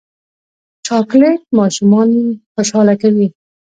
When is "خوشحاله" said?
2.53-2.95